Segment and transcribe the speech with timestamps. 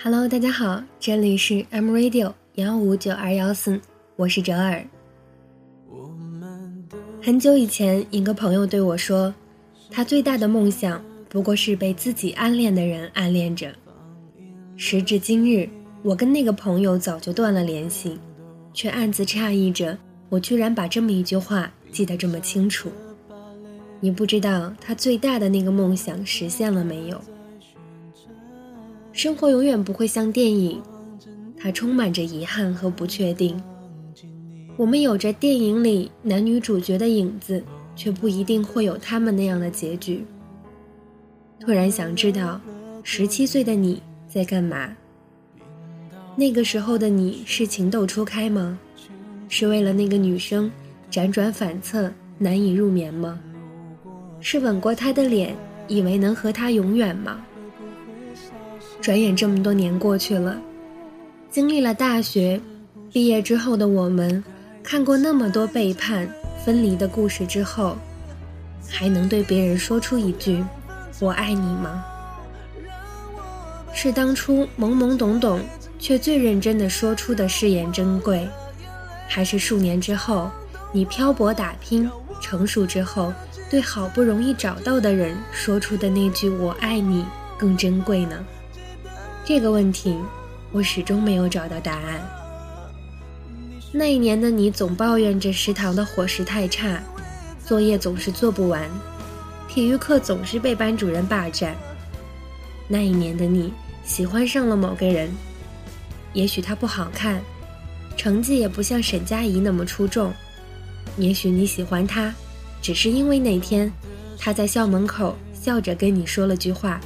[0.00, 3.80] Hello，大家好，这里是 M Radio 幺五九二幺四，
[4.14, 4.80] 我是哲尔。
[7.20, 9.34] 很久以前，一个朋友对我说，
[9.90, 13.74] 他最大的梦想不过是被自己暗恋的人暗恋着。
[14.76, 15.68] 时至今日，
[16.04, 18.16] 我跟那个朋友早就断了联系，
[18.72, 22.88] 却暗自诧异着，我居然把这么一句话记得这么清楚。
[23.98, 27.20] 你不知道他最大的那个梦想实现了没有？
[29.18, 30.80] 生活永远不会像电影，
[31.60, 33.60] 它充满着遗憾和不确定。
[34.76, 37.60] 我们有着电影里男女主角的影子，
[37.96, 40.24] 却不一定会有他们那样的结局。
[41.58, 42.60] 突然想知道，
[43.02, 44.88] 十七岁的你在干嘛？
[46.36, 48.78] 那个时候的你是情窦初开吗？
[49.48, 50.70] 是为了那个女生
[51.10, 52.08] 辗转反侧
[52.38, 53.36] 难以入眠吗？
[54.38, 55.56] 是吻过她的脸，
[55.88, 57.44] 以为能和她永远吗？
[59.00, 60.60] 转眼这么多年过去了，
[61.50, 62.60] 经历了大学
[63.12, 64.42] 毕业之后的我们，
[64.82, 66.28] 看过那么多背叛、
[66.64, 67.96] 分离的故事之后，
[68.88, 70.62] 还能对别人说出一句
[71.20, 72.04] “我爱你”吗？
[73.94, 75.60] 是当初懵懵懂懂
[75.98, 78.46] 却最认真的说出的誓言珍贵，
[79.26, 80.50] 还是数年之后
[80.92, 82.10] 你漂泊打拼
[82.40, 83.32] 成熟之后，
[83.70, 87.24] 对好不容易找到的人说出的那句“我爱你”
[87.56, 88.44] 更珍贵呢？
[89.44, 90.14] 这个问题，
[90.72, 92.20] 我始终没有找到答案。
[93.90, 97.00] 那一年的你总抱怨着食堂的伙食太差，
[97.64, 98.88] 作业总是做不完，
[99.66, 101.74] 体育课总是被班主任霸占。
[102.86, 103.72] 那一年的你
[104.04, 105.30] 喜欢上了某个人，
[106.34, 107.40] 也许他不好看，
[108.16, 110.32] 成绩也不像沈佳宜那么出众，
[111.16, 112.34] 也许你喜欢他，
[112.82, 113.90] 只是因为那天
[114.38, 117.00] 他在校门口笑着跟你说了句话。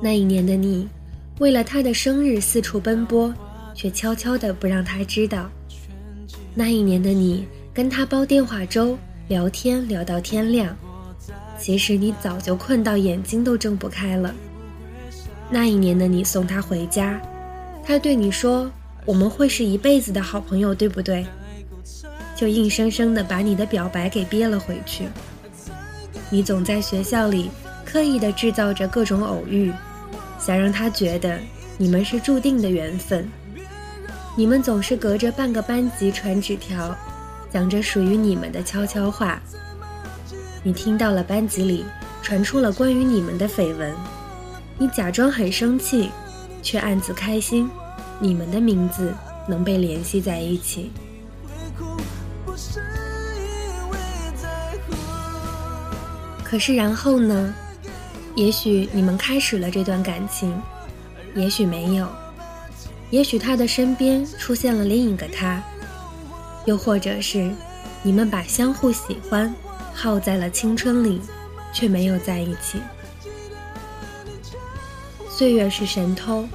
[0.00, 0.88] 那一年的你，
[1.38, 3.32] 为了他的生日四处奔波，
[3.74, 5.50] 却悄悄的不让他知道。
[6.54, 8.96] 那一年的你，跟他煲电话粥，
[9.28, 10.76] 聊天聊到天亮，
[11.58, 14.34] 其实你早就困到眼睛都睁不开了。
[15.50, 17.20] 那一年的你送他回家，
[17.84, 18.70] 他对你说
[19.06, 21.24] ：“我们会是一辈子的好朋友，对不对？”
[22.36, 25.04] 就硬生生的把你的表白给憋了回去。
[26.28, 27.50] 你总在学校里
[27.84, 29.72] 刻意的制造着各种偶遇。
[30.38, 31.38] 想让他觉得
[31.78, 33.28] 你们是注定的缘分，
[34.36, 36.96] 你们总是隔着半个班级传纸条，
[37.50, 39.40] 讲着属于你们的悄悄话。
[40.62, 41.84] 你听到了班级里
[42.22, 43.94] 传出了关于你们的绯闻，
[44.78, 46.10] 你假装很生气，
[46.62, 47.68] 却暗自开心，
[48.18, 49.12] 你们的名字
[49.48, 50.90] 能被联系在一起。
[56.44, 57.54] 可是然后呢？
[58.36, 60.54] 也许你们开始了这段感情，
[61.34, 62.06] 也许没有，
[63.10, 65.62] 也许他的身边出现了另一个他，
[66.66, 67.50] 又或者是
[68.02, 69.52] 你们把相互喜欢
[69.94, 71.18] 耗在了青春里，
[71.72, 72.78] 却没有在一起。
[75.30, 76.46] 岁月是神偷，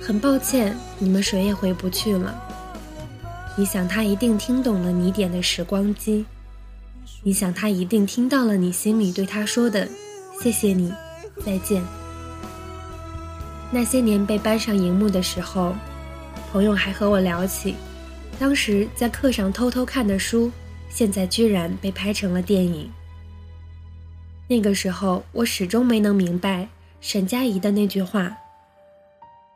[0.00, 2.34] 很抱歉，你们谁也回不去了。
[3.54, 6.24] 你想他一定听懂了你点的时光机，
[7.22, 9.86] 你想他一定听到了你心里对他说的。
[10.42, 10.92] 谢谢你，
[11.44, 11.82] 再见。
[13.70, 15.74] 那些年被搬上荧幕的时候，
[16.50, 17.74] 朋友还和我聊起，
[18.38, 20.50] 当时在课上偷偷看的书，
[20.90, 22.90] 现在居然被拍成了电影。
[24.48, 26.68] 那个时候，我始终没能明白
[27.00, 28.36] 沈佳宜的那句话：“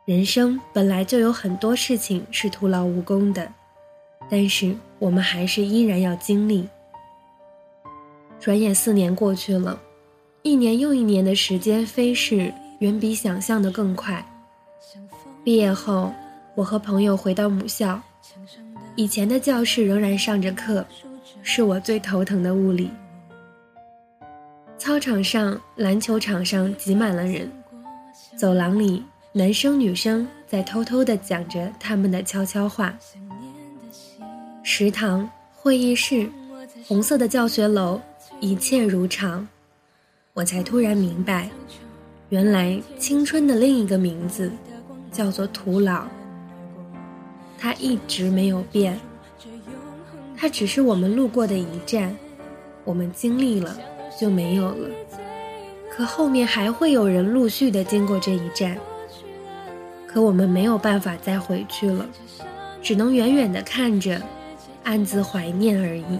[0.05, 3.51] 人生本来就有很多事情是徒劳无功的，
[4.31, 6.67] 但是我们还是依然要经历。”
[8.41, 9.79] 转眼四年过去了。
[10.43, 14.25] 一年又一年的时间飞逝，远比想象的更快。
[15.43, 16.13] 毕业后，
[16.55, 18.01] 我和朋友回到母校，
[18.95, 20.85] 以前的教室仍然上着课，
[21.43, 22.89] 是我最头疼的物理。
[24.77, 27.51] 操场上、篮球场上挤满了人，
[28.37, 32.97] 走廊里男生女生在偷偷地讲着他们的悄悄话。
[34.63, 36.29] 食堂、会议室、
[36.87, 37.99] 红色的教学楼，
[38.39, 39.45] 一切如常。
[40.37, 41.49] 我才突然明白，
[42.29, 44.51] 原来青春的另一个名字
[45.11, 46.03] 叫做徒劳。
[47.57, 48.99] 它一直没有变，
[50.37, 52.15] 它只是我们路过的一站，
[52.83, 53.75] 我们经历了
[54.15, 54.89] 就没有了。
[55.89, 58.77] 可后面还会有人陆续的经过这一站，
[60.05, 62.05] 可我们没有办法再回去了，
[62.79, 64.21] 只能远远的看着，
[64.83, 66.19] 暗自怀念而已。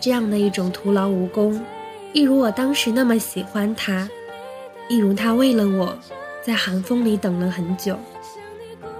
[0.00, 1.62] 这样的一种徒劳无功。
[2.16, 4.08] 一如我当时那么喜欢他，
[4.88, 5.94] 一如他为了我，
[6.42, 7.94] 在寒风里等了很久，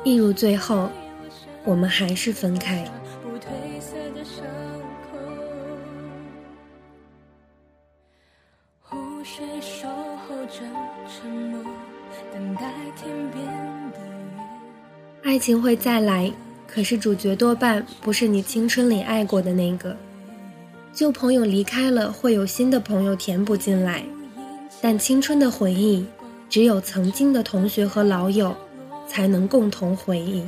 [0.05, 0.91] 一如最后，
[1.65, 2.85] 我们还是分开。
[15.23, 16.31] 爱情会再来，
[16.67, 19.97] 可是主角多半不是你青春里爱过的那个。
[20.97, 24.03] 旧朋友离开了，会有新的朋友填补进来，
[24.81, 26.07] 但青春的回忆，
[26.49, 28.57] 只有曾经的同学和老友，
[29.07, 30.43] 才能共同回忆。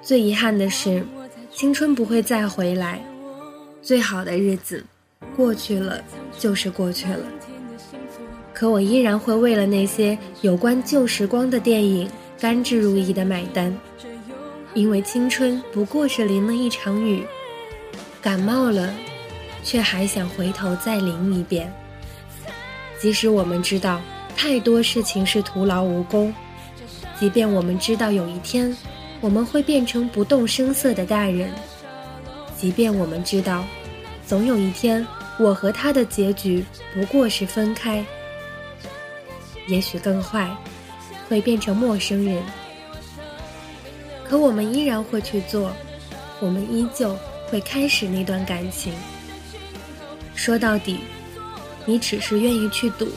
[0.00, 1.04] 最遗憾的是，
[1.52, 3.04] 青春不会再回来，
[3.82, 4.82] 最好的日子，
[5.36, 6.02] 过去了
[6.38, 7.20] 就是过去了。
[8.54, 12.08] 可我依然会为了那些有关旧时光的电影，
[12.40, 13.78] 甘之如饴的买单，
[14.72, 17.22] 因为青春不过是淋了一场雨。
[18.26, 18.92] 感冒了，
[19.62, 21.72] 却还想回头再淋一遍。
[22.98, 24.02] 即使我们知道
[24.36, 26.34] 太多事情是徒劳无功，
[27.20, 28.76] 即便我们知道有一天
[29.20, 31.52] 我们会变成不动声色的大人，
[32.58, 33.64] 即便我们知道
[34.26, 35.06] 总有一天
[35.38, 38.04] 我和他的结局不过是分开，
[39.68, 40.50] 也许更坏，
[41.28, 42.42] 会变成陌生人。
[44.24, 45.70] 可我们依然会去做，
[46.40, 47.16] 我们依旧。
[47.46, 48.92] 会开始那段感情。
[50.34, 51.00] 说到底，
[51.84, 53.08] 你只是愿意去赌，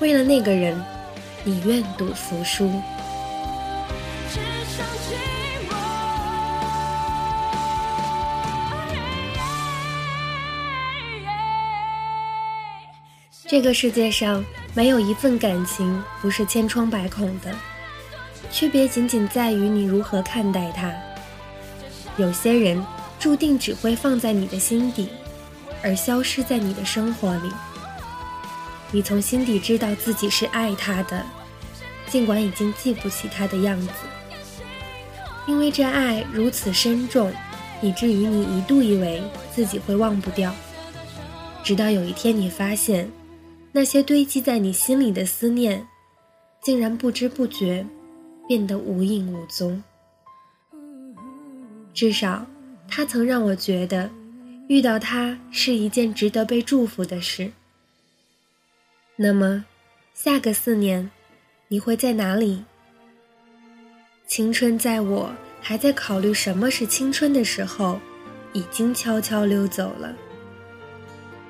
[0.00, 0.80] 为了那个人，
[1.44, 2.70] 你愿赌服输。
[13.46, 14.42] 这个世界上
[14.74, 17.54] 没有一份感情不是千疮百孔的，
[18.50, 20.90] 区别仅仅在于你如何看待它。
[22.16, 22.82] 有些人。
[23.22, 25.08] 注定只会放在你的心底，
[25.80, 27.48] 而消失在你的生活里。
[28.90, 31.24] 你从心底知道自己是爱他的，
[32.08, 33.92] 尽管已经记不起他的样子。
[35.46, 37.32] 因为这爱如此深重，
[37.80, 39.22] 以至于你一度以为
[39.54, 40.52] 自己会忘不掉。
[41.62, 43.08] 直到有一天，你发现，
[43.70, 45.86] 那些堆积在你心里的思念，
[46.60, 47.86] 竟然不知不觉
[48.48, 49.80] 变得无影无踪。
[51.94, 52.44] 至少。
[52.94, 54.10] 他曾让我觉得，
[54.68, 57.50] 遇到他是一件值得被祝福的事。
[59.16, 59.64] 那么，
[60.12, 61.10] 下个四年，
[61.68, 62.62] 你会在哪里？
[64.26, 67.98] 青春在我还在考虑什么是青春的时候，
[68.52, 70.14] 已经悄悄溜走了。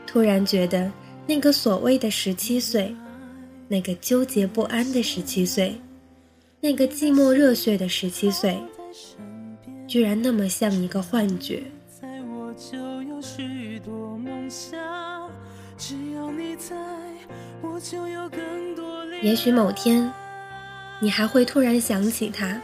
[0.07, 0.93] 突然觉得，
[1.27, 2.95] 那个所谓的十七岁，
[3.67, 5.77] 那个纠结不安的十七岁，
[6.61, 8.57] 那个寂寞热血的十七岁。
[9.93, 11.63] 居然那么像一个幻觉。
[19.21, 20.11] 也许某天，
[20.99, 22.59] 你还会突然想起他，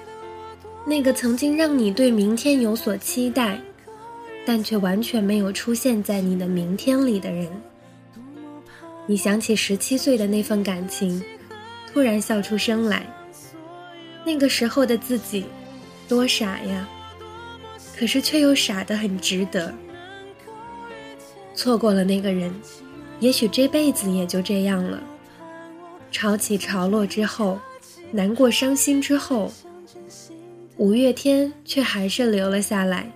[0.87, 3.61] 那个曾经让你对明天有所期待，
[4.47, 7.47] 但却完全没有出现在你的明天里的人。
[9.07, 11.23] 你想起十七岁的那份感情，
[11.93, 13.05] 突然笑出声来。
[14.25, 15.45] 那个时候的自己，
[16.09, 16.89] 多傻呀！
[17.99, 19.75] 可是却又傻得很值得。
[21.53, 22.55] 错过了那个人，
[23.19, 25.03] 也许这辈子也就这样了。
[26.13, 27.59] 潮起潮落之后，
[28.13, 29.53] 难过伤心之后，
[30.77, 33.11] 五月天却还是留了下来，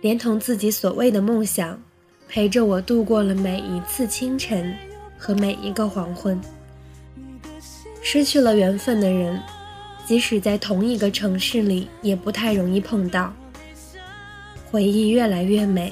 [0.00, 1.80] 连同自己所谓的梦想，
[2.28, 4.74] 陪着我度过了每一次清晨
[5.16, 6.40] 和每一个黄昏。
[8.02, 9.40] 失去了缘分的人，
[10.04, 13.32] 即使在同一个城市里，也不太容易碰到。
[14.76, 15.90] 回忆越来越美，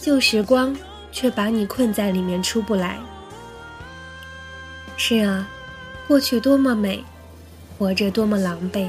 [0.00, 0.76] 旧时光
[1.10, 2.96] 却把你困在里面出不来。
[4.96, 5.44] 是啊，
[6.06, 7.02] 过去多么美，
[7.76, 8.86] 活着多么狼狈。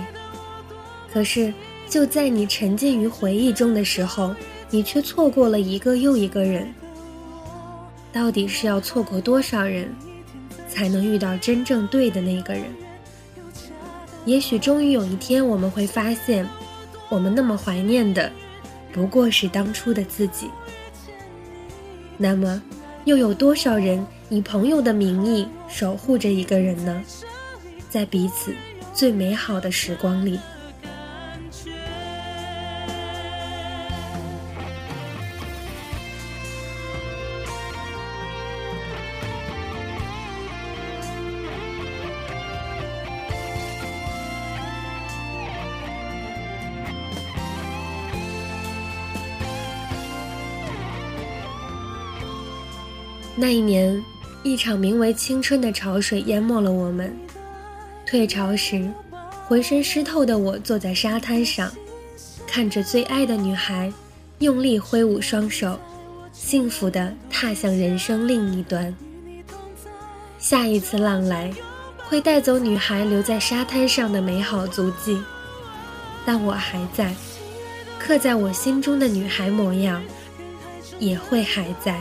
[1.12, 1.52] 可是
[1.90, 4.36] 就在你沉浸于回忆中的时候，
[4.70, 6.72] 你却错过了一个又一个人。
[8.14, 9.92] 到底是要错过多少人，
[10.70, 12.66] 才能遇到真正对的那个人？
[14.26, 16.48] 也许终于有一天，我们会发现，
[17.10, 18.32] 我们那么怀念的。
[18.94, 20.50] 不过是当初的自己。
[22.18, 22.62] 那么，
[23.06, 27.02] 又有多少人以朋友的名义守护着一个人呢？
[27.90, 28.54] 在彼此
[28.94, 30.40] 最美好的时光里。
[53.36, 54.04] 那一年，
[54.44, 57.16] 一场名为青春的潮水淹没了我们。
[58.06, 58.86] 退潮时，
[59.48, 61.72] 浑身湿透的我坐在沙滩上，
[62.46, 63.92] 看着最爱的女孩
[64.40, 65.80] 用力挥舞双手，
[66.34, 68.94] 幸福地踏向人生另一端。
[70.38, 71.50] 下一次浪来，
[72.10, 75.18] 会带走女孩留在沙滩上的美好足迹，
[76.26, 77.14] 但我还在，
[77.98, 80.04] 刻在我心中的女孩模样，
[81.00, 81.98] 也会还在。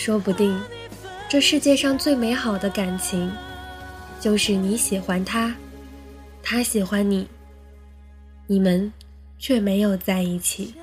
[0.00, 0.58] 说不定，
[1.28, 3.30] 这世界上最美好的感情，
[4.18, 5.54] 就是你喜欢他，
[6.42, 7.28] 他喜欢你，
[8.46, 8.90] 你们
[9.38, 10.74] 却没有在一起。